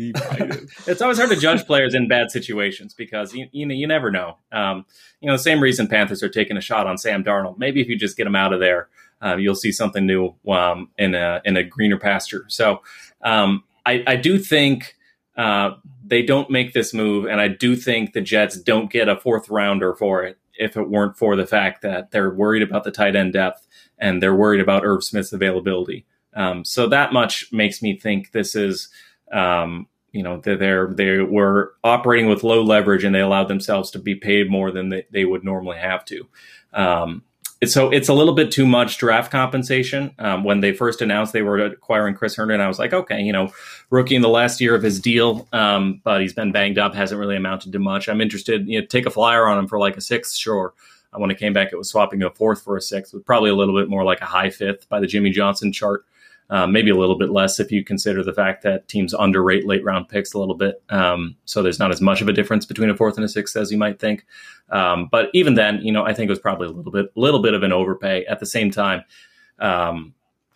[0.00, 4.10] it's always hard to judge players in bad situations because you, you know you never
[4.10, 4.38] know.
[4.52, 4.86] Um,
[5.20, 7.58] you know the same reason Panthers are taking a shot on Sam Darnold.
[7.58, 8.88] Maybe if you just get him out of there,
[9.22, 12.44] uh, you'll see something new um, in a in a greener pasture.
[12.48, 12.82] So
[13.22, 14.96] um, I, I, do think
[15.36, 15.72] uh,
[16.10, 19.48] they don't make this move, and I do think the Jets don't get a fourth
[19.48, 23.16] rounder for it if it weren't for the fact that they're worried about the tight
[23.16, 26.04] end depth and they're worried about Irv Smith's availability.
[26.34, 28.88] Um, so that much makes me think this is
[29.32, 33.98] um, you know they're they were operating with low leverage and they allowed themselves to
[33.98, 36.28] be paid more than they, they would normally have to
[36.72, 37.22] um,
[37.66, 40.14] so it's a little bit too much draft compensation.
[40.18, 43.32] Um, when they first announced they were acquiring chris herndon i was like okay you
[43.32, 43.52] know
[43.90, 47.18] rookie in the last year of his deal um, but he's been banged up hasn't
[47.18, 48.08] really amounted to much.
[48.08, 50.74] I'm interested you know take a flyer on him for like a sixth sure.
[51.12, 53.50] Uh, when it came back it was swapping a fourth for a sixth with probably
[53.50, 56.04] a little bit more like a high fifth by the jimmy johnson chart
[56.50, 59.84] um, maybe a little bit less if you consider the fact that teams underrate late
[59.84, 60.82] round picks a little bit.
[60.88, 63.56] Um, so there's not as much of a difference between a fourth and a sixth
[63.56, 64.26] as you might think.
[64.68, 67.40] Um, but even then, you know, I think it was probably a little bit, little
[67.40, 68.24] bit of an overpay.
[68.24, 69.04] At the same time,
[69.60, 70.12] um,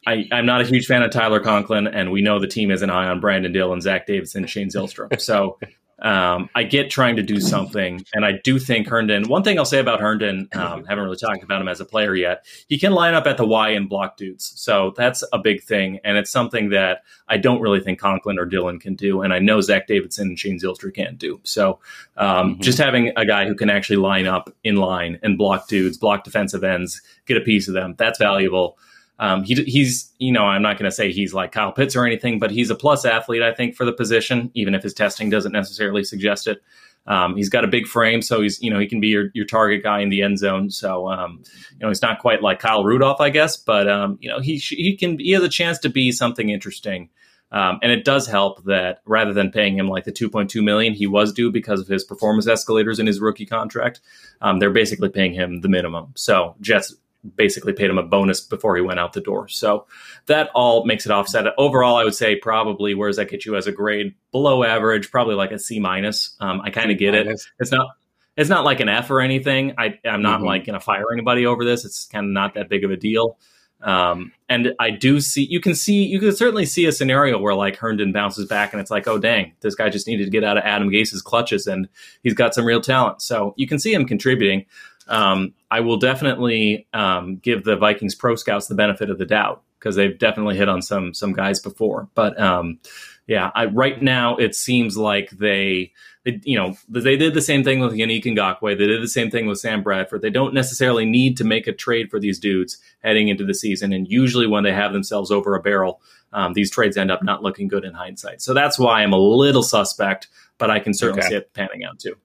[0.07, 2.89] I, am not a huge fan of Tyler Conklin, and we know the team isn't
[2.89, 5.21] high on Brandon Dillon, Zach Davidson, Shane Zylstra.
[5.21, 5.59] So
[6.05, 9.27] Um, I get trying to do something, and I do think Herndon.
[9.27, 12.15] One thing I'll say about Herndon, um, haven't really talked about him as a player
[12.15, 12.45] yet.
[12.69, 16.01] He can line up at the Y and block dudes, so that's a big thing,
[16.05, 19.39] and it's something that I don't really think Conklin or Dillon can do, and I
[19.39, 21.41] know Zach Davidson and Shane Zylstra can't do.
[21.43, 21.81] So,
[22.19, 22.61] um, mm-hmm.
[22.61, 26.23] just having a guy who can actually line up in line and block dudes, block
[26.23, 28.77] defensive ends, get a piece of them, that's valuable.
[29.19, 32.05] Um, he, he's, you know, I'm not going to say he's like Kyle Pitts or
[32.05, 35.31] anything, but he's a plus athlete, I think, for the position, even if his testing
[35.31, 36.63] doesn't necessarily suggest it.
[37.07, 39.45] Um, he's got a big frame, so he's, you know, he can be your, your
[39.45, 40.71] target guy in the end zone.
[40.71, 44.29] So, um, you know, he's not quite like Kyle Rudolph, I guess, but, um, you
[44.31, 47.11] know, he, he can, he has a chance to be something interesting.
[47.53, 51.07] Um, and it does help that rather than paying him like the 2.2 million he
[51.07, 54.01] was due because of his performance escalators in his rookie contract,
[54.41, 56.13] um, they're basically paying him the minimum.
[56.17, 56.97] So Jets
[57.37, 59.49] basically paid him a bonus before he went out the door.
[59.49, 59.87] So
[60.27, 61.47] that all makes it offset.
[61.59, 64.15] Overall, I would say probably where does that get you as a grade?
[64.33, 66.37] Below average, probably like a C minus.
[66.41, 67.27] Um, I kind of get it.
[67.59, 67.89] It's not
[68.37, 69.75] it's not like an F or anything.
[69.79, 70.47] I, I'm not mm-hmm.
[70.47, 71.85] like going to fire anybody over this.
[71.85, 73.39] It's kind of not that big of a deal.
[73.81, 77.55] Um, and I do see, you can see, you can certainly see a scenario where
[77.55, 80.43] like Herndon bounces back and it's like, oh, dang, this guy just needed to get
[80.43, 81.87] out of Adam Gase's clutches and
[82.23, 83.21] he's got some real talent.
[83.21, 84.65] So you can see him contributing
[85.09, 89.63] um, I will definitely um, give the Vikings pro scouts the benefit of the doubt
[89.79, 92.09] because they've definitely hit on some some guys before.
[92.15, 92.79] But um,
[93.27, 95.93] yeah, I, right now it seems like they,
[96.25, 98.77] they, you know, they did the same thing with Yannick Ngakoue.
[98.79, 100.23] They did the same thing with Sam Bradford.
[100.23, 103.93] They don't necessarily need to make a trade for these dudes heading into the season.
[103.93, 107.43] And usually when they have themselves over a barrel, um, these trades end up not
[107.43, 108.43] looking good in hindsight.
[108.43, 111.29] So that's why I'm a little suspect, but I can certainly okay.
[111.31, 112.17] see it panning out too.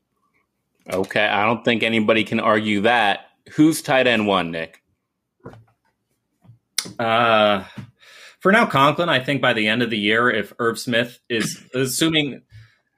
[0.92, 3.22] Okay, I don't think anybody can argue that.
[3.52, 4.82] Who's tight end one, Nick?
[6.98, 7.64] Uh,
[8.40, 9.10] for now, Conklin.
[9.10, 12.42] I think by the end of the year, if Irv Smith is assuming,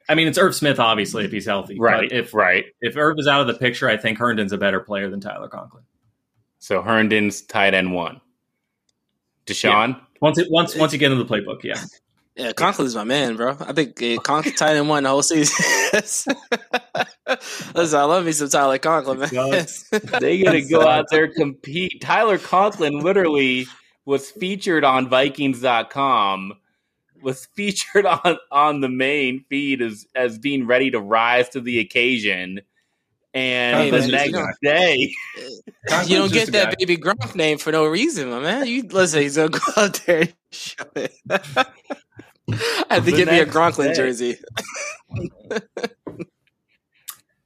[0.08, 2.10] I mean, it's Irv Smith obviously if he's healthy, right?
[2.10, 5.10] if right, if Irv is out of the picture, I think Herndon's a better player
[5.10, 5.84] than Tyler Conklin.
[6.58, 8.20] So Herndon's tight end one.
[9.46, 9.88] Deshaun.
[9.88, 10.00] Yeah.
[10.20, 11.80] Once it once once you get into the playbook, yeah.
[12.36, 13.56] Yeah, Conklin's my man, bro.
[13.60, 14.20] I think yeah, oh.
[14.20, 15.92] Conklin tight end one the whole season.
[17.74, 19.28] Listen, I love me some Tyler Conklin, man.
[20.20, 22.00] they gotta go out there compete.
[22.00, 23.66] Tyler Conklin literally
[24.06, 26.54] was featured on Vikings.com,
[27.22, 31.80] was featured on on the main feed as as being ready to rise to the
[31.80, 32.60] occasion.
[33.34, 35.14] And hey, the man, next you know, day,
[36.06, 38.66] you don't get that baby Gronk name for no reason, my man.
[38.66, 41.12] You listen, he's gonna go out there and show it.
[41.30, 44.36] I had to get me a Gronklin jersey.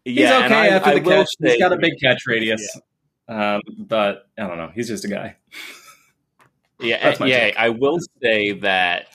[0.05, 1.29] he's okay I, after I the catch.
[1.41, 2.81] Say, he's got a big catch radius,
[3.29, 3.55] yeah.
[3.55, 4.73] um, but I don't know.
[4.75, 5.37] He's just a guy.
[6.81, 7.41] Yeah, yeah.
[7.41, 7.57] Take.
[7.57, 9.07] I will say that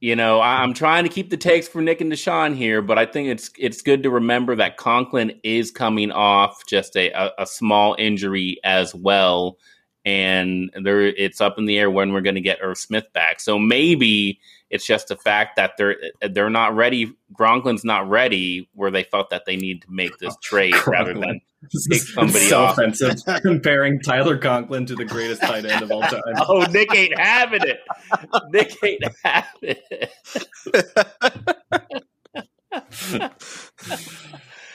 [0.00, 3.06] you know I'm trying to keep the takes for Nick and Deshaun here, but I
[3.06, 7.46] think it's it's good to remember that Conklin is coming off just a, a, a
[7.46, 9.58] small injury as well
[10.08, 13.40] and there it's up in the air when we're going to get Irv Smith back.
[13.40, 14.40] So maybe
[14.70, 15.96] it's just the fact that they're
[16.30, 17.14] they're not ready.
[17.34, 21.42] Gronklin's not ready where they felt that they need to make this trade rather than
[21.90, 22.78] take somebody so off.
[22.78, 26.22] offensive comparing Tyler Conklin to the greatest tight end of all time.
[26.38, 27.80] oh, Nick ain't having it.
[28.50, 30.10] Nick ain't having it.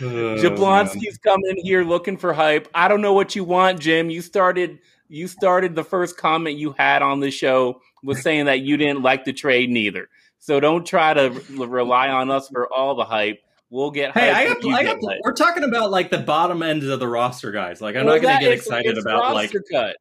[0.02, 2.67] Oh, Jablonski's coming here looking for hype.
[2.74, 4.10] I don't know what you want, Jim.
[4.10, 4.80] You started
[5.13, 9.04] you started the first comment you had on the show was saying that you didn't
[9.04, 10.10] like the trade neither.
[10.39, 13.39] So don't try to rely on us for all the hype.
[13.69, 14.13] We'll get.
[14.13, 14.65] Hey, I got.
[14.65, 14.97] I got.
[15.23, 17.80] We're talking about like the bottom end of the roster guys.
[17.80, 19.97] Like I'm well, not going to get excited about like cut.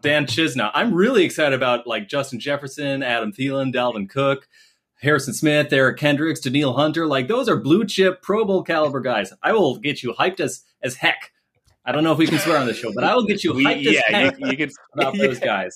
[0.00, 0.70] Dan Chisena.
[0.74, 4.48] I'm really excited about like Justin Jefferson, Adam Thielen, Dalvin Cook,
[5.00, 7.06] Harrison Smith, Eric Kendricks, Danielle Hunter.
[7.06, 9.32] Like those are blue chip Pro Bowl caliber guys.
[9.42, 11.32] I will get you hyped as as heck
[11.86, 13.52] I don't know if we can swear on the show, but I will get you
[13.52, 15.22] hyped we, yeah, you, you can, about yeah.
[15.26, 15.72] those guys.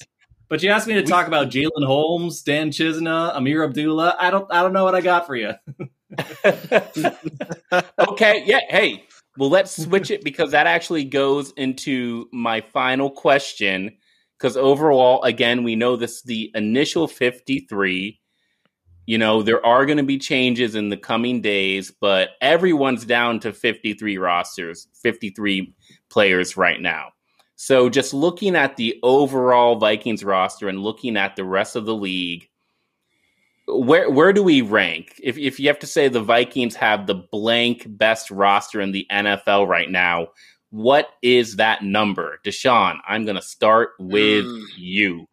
[0.49, 4.17] But you asked me to talk about Jalen Holmes, Dan Chisena, Ameer Abdullah.
[4.19, 5.53] I don't I don't know what I got for you.
[7.99, 9.05] okay, yeah, hey.
[9.39, 13.97] Well, let's switch it because that actually goes into my final question.
[14.37, 18.20] Because overall, again, we know this the initial 53.
[19.11, 23.41] You know, there are going to be changes in the coming days, but everyone's down
[23.41, 25.75] to 53 rosters, 53
[26.11, 27.09] players right now.
[27.57, 31.95] So just looking at the overall Vikings roster and looking at the rest of the
[31.95, 32.49] league,
[33.67, 35.21] where where do we rank?
[35.21, 39.09] If if you have to say the Vikings have the blank best roster in the
[39.11, 40.29] NFL right now,
[40.71, 42.39] what is that number?
[42.45, 44.63] Deshaun, I'm going to start with mm.
[44.77, 45.27] you.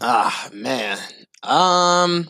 [0.00, 0.98] Ah, man.
[1.42, 2.28] Um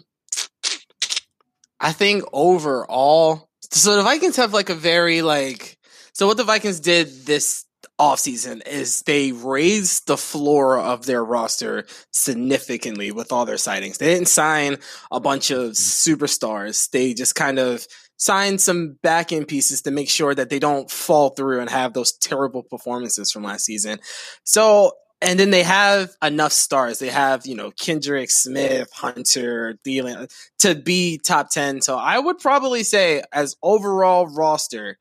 [1.85, 5.77] I think overall, so the Vikings have like a very like,
[6.15, 7.67] so what the Vikings did this
[8.01, 13.99] offseason is they raised the floor of their roster significantly with all their signings.
[13.99, 14.79] They didn't sign
[15.13, 16.89] a bunch of superstars.
[16.89, 20.91] They just kind of signed some back end pieces to make sure that they don't
[20.91, 23.99] fall through and have those terrible performances from last season.
[24.45, 24.93] So
[25.25, 26.99] and then they have enough stars.
[26.99, 31.81] They have, you know, Kendrick, Smith, Hunter, Thielen to be top 10.
[31.81, 34.99] So I would probably say, as overall roster,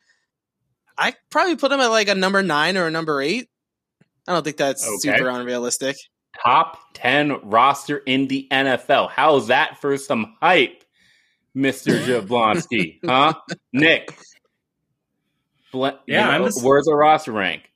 [0.97, 3.49] I probably put them at like a number nine or a number eight.
[4.27, 5.17] I don't think that's okay.
[5.17, 5.97] super unrealistic.
[6.41, 9.09] Top 10 roster in the NFL.
[9.09, 10.83] How is that for some hype,
[11.55, 11.99] Mr.
[12.05, 12.99] Jablonski?
[13.05, 13.33] huh?
[13.73, 14.17] Nick.
[15.71, 17.72] Bl- yeah, know, where's the roster rank?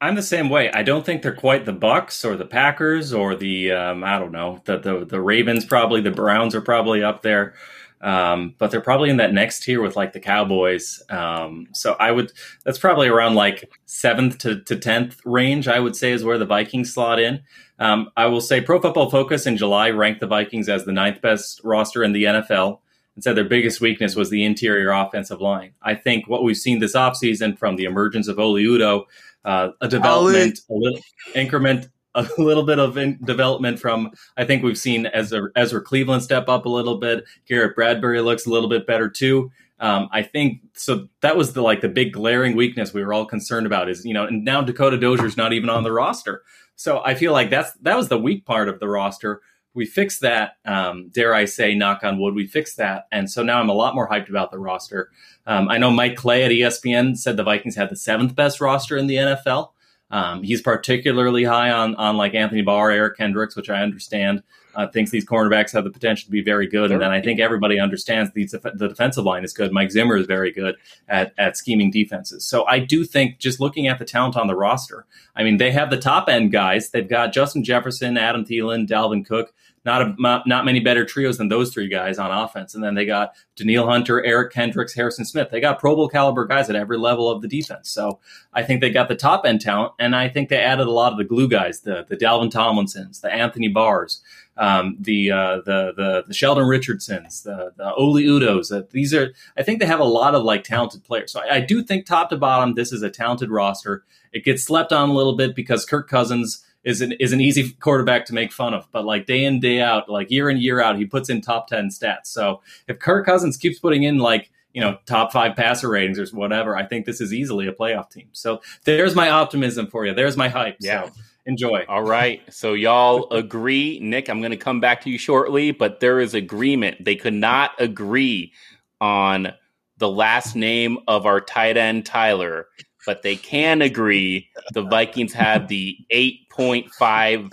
[0.00, 0.70] I'm the same way.
[0.72, 4.32] I don't think they're quite the Bucs or the Packers or the um, I don't
[4.32, 5.64] know the, the the Ravens.
[5.64, 7.54] Probably the Browns are probably up there,
[8.02, 11.02] um, but they're probably in that next tier with like the Cowboys.
[11.08, 12.32] Um, so I would
[12.64, 15.66] that's probably around like seventh to tenth range.
[15.66, 17.42] I would say is where the Vikings slot in.
[17.78, 21.22] Um, I will say Pro Football Focus in July ranked the Vikings as the ninth
[21.22, 22.80] best roster in the NFL
[23.14, 25.72] and said their biggest weakness was the interior offensive line.
[25.82, 29.06] I think what we've seen this offseason from the emergence of Oli Udoh
[29.46, 31.00] uh, a development, a little
[31.34, 34.10] increment, a little bit of development from.
[34.36, 37.24] I think we've seen Ezra, Ezra Cleveland step up a little bit.
[37.46, 39.50] Garrett Bradbury looks a little bit better too.
[39.78, 41.08] Um, I think so.
[41.20, 43.88] That was the like the big glaring weakness we were all concerned about.
[43.88, 46.42] Is you know, and now Dakota Dozier's not even on the roster.
[46.74, 49.42] So I feel like that's that was the weak part of the roster
[49.76, 50.56] we fixed that.
[50.64, 53.74] Um, dare I say, knock on wood, we fixed that, and so now I'm a
[53.74, 55.10] lot more hyped about the roster.
[55.46, 58.96] Um, I know Mike Clay at ESPN said the Vikings had the seventh best roster
[58.96, 59.70] in the NFL.
[60.10, 64.42] Um, he's particularly high on on like Anthony Barr, Eric Kendricks, which I understand.
[64.74, 67.40] Uh, thinks these cornerbacks have the potential to be very good, and then I think
[67.40, 69.72] everybody understands the, the defensive line is good.
[69.72, 70.76] Mike Zimmer is very good
[71.08, 72.46] at at scheming defenses.
[72.46, 75.70] So I do think just looking at the talent on the roster, I mean they
[75.70, 76.90] have the top end guys.
[76.90, 79.54] They've got Justin Jefferson, Adam Thielen, Dalvin Cook
[79.86, 82.74] not a, not many better trios than those three guys on offense.
[82.74, 85.48] And then they got Danielle Hunter, Eric Kendricks, Harrison Smith.
[85.50, 87.88] They got Pro Bowl caliber guys at every level of the defense.
[87.88, 88.18] So
[88.52, 91.12] I think they got the top end talent, and I think they added a lot
[91.12, 94.22] of the glue guys, the the Dalvin Tomlinsons, the Anthony Barrs,
[94.56, 98.76] um, the, uh, the the the Sheldon Richardsons, the the Oli Udohs.
[98.76, 101.30] Uh, these are I think they have a lot of like talented players.
[101.30, 104.04] So I, I do think top to bottom, this is a talented roster.
[104.32, 107.72] It gets slept on a little bit because Kirk Cousins is an is an easy
[107.72, 108.90] quarterback to make fun of.
[108.92, 111.66] But like day in day out, like year in year out, he puts in top
[111.66, 112.26] ten stats.
[112.26, 116.26] So if Kirk Cousins keeps putting in like you know top five passer ratings or
[116.36, 118.28] whatever, I think this is easily a playoff team.
[118.32, 120.14] So there's my optimism for you.
[120.14, 120.76] There's my hype.
[120.80, 121.06] Yeah.
[121.06, 121.12] So
[121.44, 121.84] enjoy.
[121.88, 122.40] All right.
[122.54, 124.30] So y'all agree, Nick.
[124.30, 127.04] I'm going to come back to you shortly, but there is agreement.
[127.04, 128.52] They could not agree
[129.00, 129.52] on
[129.98, 132.66] the last name of our tight end Tyler
[133.06, 137.52] but they can agree the Vikings have the 8.5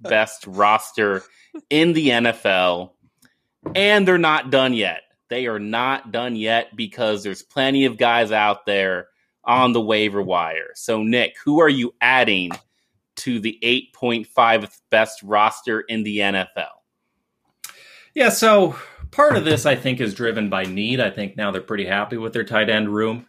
[0.00, 1.22] best roster
[1.70, 2.90] in the NFL,
[3.74, 5.02] and they're not done yet.
[5.28, 9.06] They are not done yet because there's plenty of guys out there
[9.44, 10.72] on the waiver wire.
[10.74, 12.50] So, Nick, who are you adding
[13.16, 16.66] to the 8.5 best roster in the NFL?
[18.14, 18.74] Yeah, so
[19.12, 21.00] part of this I think is driven by need.
[21.00, 23.26] I think now they're pretty happy with their tight end room.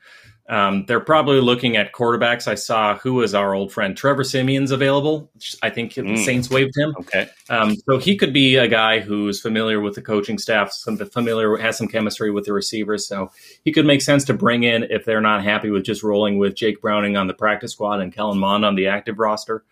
[0.52, 2.46] Um, they're probably looking at quarterbacks.
[2.46, 5.32] I saw who was our old friend Trevor Siemian's available.
[5.64, 6.06] I think mm.
[6.06, 6.94] the Saints waived him.
[7.00, 10.98] Okay, um, so he could be a guy who's familiar with the coaching staff, some
[10.98, 13.08] familiar has some chemistry with the receivers.
[13.08, 13.32] So
[13.64, 16.54] he could make sense to bring in if they're not happy with just rolling with
[16.54, 19.64] Jake Browning on the practice squad and Kellen Mond on the active roster.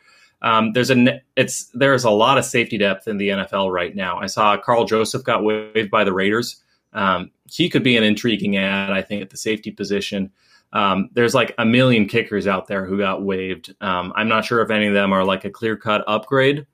[0.41, 4.17] Um, there's a it's there's a lot of safety depth in the NFL right now.
[4.17, 6.63] I saw Karl Joseph got waived by the Raiders.
[6.93, 10.31] Um, he could be an intriguing ad, I think, at the safety position.
[10.71, 13.73] Um, there's like a million kickers out there who got waived.
[13.82, 16.67] Um, I'm not sure if any of them are like a clear cut upgrade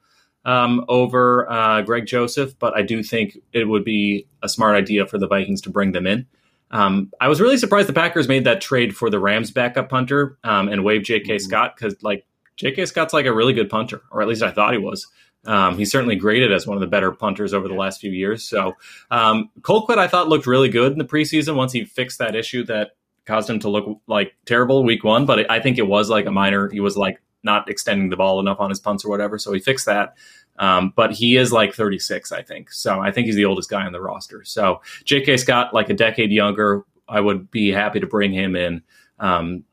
[0.43, 5.07] um, over uh, Greg Joseph, but I do think it would be a smart idea
[5.07, 6.25] for the Vikings to bring them in.
[6.71, 10.37] Um, I was really surprised the Packers made that trade for the Rams backup punter
[10.43, 11.35] um, and waived J.K.
[11.35, 11.43] Mm-hmm.
[11.43, 12.25] Scott because like
[12.57, 12.85] J.K.
[12.85, 15.07] Scott's like a really good punter, or at least I thought he was.
[15.45, 18.43] Um, he's certainly graded as one of the better punters over the last few years.
[18.43, 18.73] So
[19.11, 22.65] um, Colquitt, I thought looked really good in the preseason once he fixed that issue
[22.65, 22.91] that
[23.25, 26.31] caused him to look like terrible week one, but I think it was like a
[26.31, 26.69] minor.
[26.69, 29.59] He was like not extending the ball enough on his punts or whatever, so he
[29.59, 30.15] fixed that.
[30.57, 32.71] Um, but he is like 36, I think.
[32.71, 34.43] So I think he's the oldest guy on the roster.
[34.45, 35.37] So J.K.
[35.37, 38.81] Scott, like a decade younger, I would be happy to bring him in.
[39.19, 39.65] Um,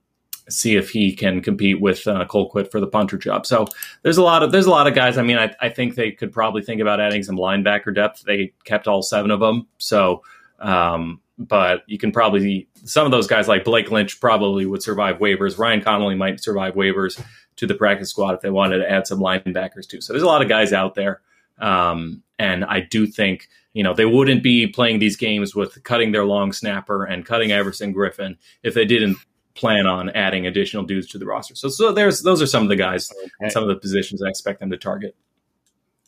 [0.49, 3.47] see if he can compete with uh, Colquitt for the punter job.
[3.47, 3.67] So
[4.03, 5.19] there's a lot of there's a lot of guys.
[5.19, 8.23] I mean, I, I think they could probably think about adding some linebacker depth.
[8.23, 10.23] They kept all seven of them, so
[10.63, 15.19] Um, but you can probably some of those guys like Blake Lynch probably would survive
[15.19, 15.59] waivers.
[15.59, 17.23] Ryan Connelly might survive waivers
[17.57, 20.01] to the practice squad if they wanted to add some linebackers too.
[20.01, 21.21] So there's a lot of guys out there,
[21.59, 26.13] um, and I do think you know they wouldn't be playing these games with cutting
[26.13, 29.17] their long snapper and cutting Everson Griffen if they didn't
[29.55, 31.55] plan on adding additional dudes to the roster.
[31.55, 33.31] So so there's those are some of the guys okay.
[33.41, 35.17] and some of the positions I expect them to target.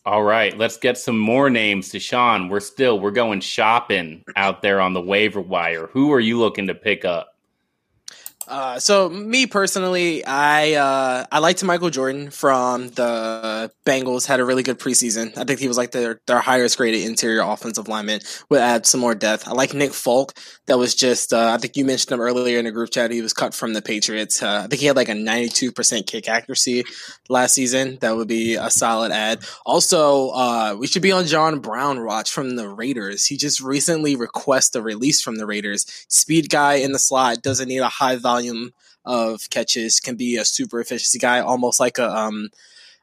[0.07, 2.50] All right, let's get some more names to Sean.
[2.50, 5.86] We're still we're going shopping out there on the waiver wire.
[5.88, 7.34] Who are you looking to pick up?
[8.47, 14.26] Uh, so me personally, I uh, I liked Michael Jordan from the Bengals.
[14.26, 15.36] Had a really good preseason.
[15.38, 18.20] I think he was like their their highest graded interior offensive lineman.
[18.51, 19.49] Would add some more depth.
[19.49, 20.34] I like Nick Folk.
[20.66, 23.11] That was just uh, I think you mentioned him earlier in the group chat.
[23.11, 24.42] He was cut from the Patriots.
[24.42, 26.84] Uh, I think he had like a ninety two percent kick accuracy
[27.30, 27.99] last season.
[28.03, 29.42] That would be a solid add.
[29.64, 33.24] Also, uh, we should be on John Brown watch from the Raiders.
[33.24, 35.86] He just recently requested a release from the Raiders.
[36.09, 38.72] Speed guy in the slot doesn't need a high volume volume
[39.05, 42.49] of catches, can be a super efficiency guy, almost like a um,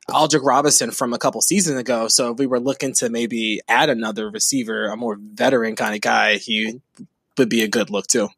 [0.09, 2.07] Aldrick Robinson from a couple seasons ago.
[2.07, 6.01] So if we were looking to maybe add another receiver, a more veteran kind of
[6.01, 6.81] guy, he
[7.37, 8.29] would be a good look too.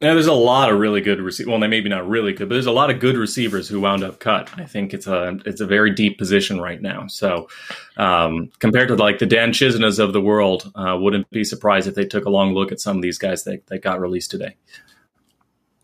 [0.00, 1.48] Yeah, there's a lot of really good receivers.
[1.48, 4.02] Well, they maybe not really good, but there's a lot of good receivers who wound
[4.02, 4.50] up cut.
[4.56, 7.06] I think it's a it's a very deep position right now.
[7.06, 7.48] So
[7.96, 11.94] um, compared to like the Dan Chisenas of the world, uh, wouldn't be surprised if
[11.94, 14.56] they took a long look at some of these guys that, that got released today.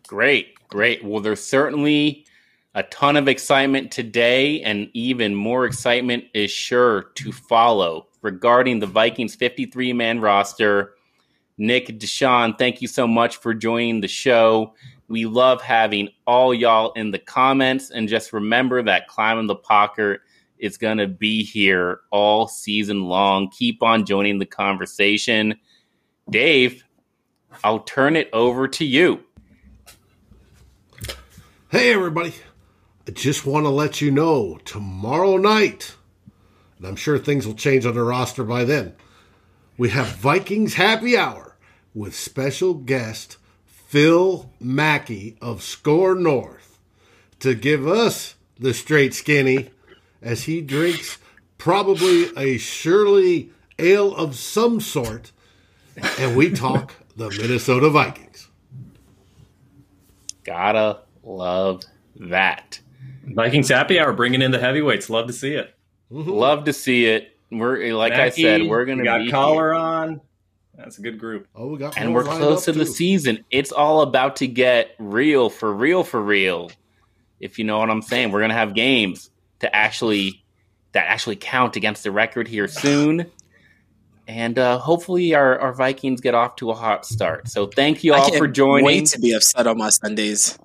[0.08, 1.04] Great, great.
[1.04, 2.24] Well, there's certainly
[2.74, 8.86] a ton of excitement today, and even more excitement is sure to follow regarding the
[8.86, 10.94] Vikings 53 man roster.
[11.58, 14.72] Nick Deshaun, thank you so much for joining the show.
[15.08, 20.20] We love having all y'all in the comments, and just remember that climbing the pocket
[20.58, 23.50] is going to be here all season long.
[23.50, 25.54] Keep on joining the conversation.
[26.30, 26.82] Dave,
[27.62, 29.20] I'll turn it over to you.
[31.70, 32.32] Hey, everybody.
[33.06, 35.96] I just want to let you know tomorrow night,
[36.78, 38.94] and I'm sure things will change on the roster by then,
[39.76, 41.58] we have Vikings Happy Hour
[41.94, 46.78] with special guest Phil Mackey of SKOR North
[47.40, 49.68] to give us the straight skinny
[50.22, 51.18] as he drinks
[51.58, 55.32] probably a Shirley ale of some sort,
[56.18, 58.48] and we talk the Minnesota Vikings.
[60.44, 61.82] Gotta Love
[62.16, 62.80] that.
[63.24, 65.10] Vikings happy hour bringing in the heavyweights.
[65.10, 65.74] Love to see it.
[66.10, 66.30] Mm-hmm.
[66.30, 67.36] Love to see it.
[67.50, 69.80] We're like Mackey, I said, we're gonna got be collar here.
[69.80, 70.20] on.
[70.74, 71.46] That's a good group.
[71.54, 72.78] Oh, we got and we're close to too.
[72.78, 73.44] the season.
[73.50, 76.70] It's all about to get real for real for real.
[77.40, 80.42] If you know what I'm saying, we're gonna have games to actually
[80.92, 83.30] that actually count against the record here soon
[84.28, 87.48] and uh, hopefully our, our Vikings get off to a hot start.
[87.48, 88.84] So thank you all for joining.
[88.84, 90.58] Wait to be upset on my Sundays.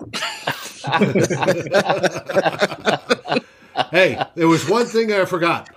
[3.90, 5.70] hey, there was one thing I forgot.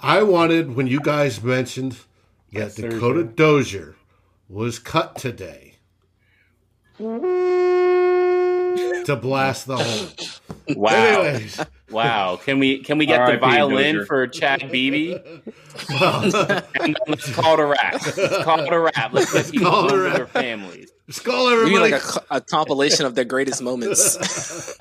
[0.00, 1.92] I wanted when you guys mentioned
[2.52, 3.96] that yes, Dakota Dozier
[4.50, 5.76] was cut today
[6.98, 10.08] to blast the hole.
[10.76, 11.22] Wow.
[11.22, 11.64] Anyways.
[11.92, 12.36] Wow.
[12.36, 14.06] Can we can we get the violin Dozier.
[14.06, 15.12] for Chad Beebe?
[15.88, 17.94] and let's call it a wrap.
[18.04, 19.12] Let's call it a wrap.
[19.12, 20.90] Let's let people call it their families.
[21.06, 21.92] Let's call everybody.
[21.92, 24.16] like a, a compilation of their greatest moments.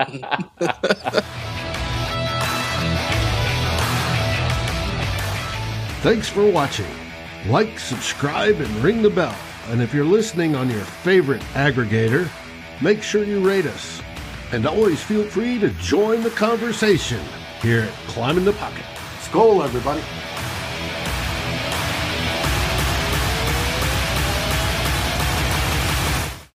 [6.02, 6.88] Thanks for watching.
[7.48, 9.36] Like, subscribe, and ring the bell.
[9.70, 12.28] And if you're listening on your favorite aggregator,
[12.82, 14.02] make sure you rate us.
[14.54, 17.22] And always feel free to join the conversation
[17.62, 18.84] here at Climbing the Pocket.
[19.22, 20.02] Skol, everybody.